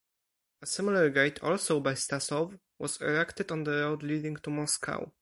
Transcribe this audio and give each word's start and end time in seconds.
A 0.63 0.65
similar 0.65 1.11
gate, 1.11 1.43
also 1.43 1.79
by 1.79 1.93
Stasov, 1.93 2.59
was 2.79 2.99
erected 3.01 3.51
on 3.51 3.65
the 3.65 3.69
road 3.81 4.01
leading 4.01 4.35
to 4.37 4.49
Moscow. 4.49 5.07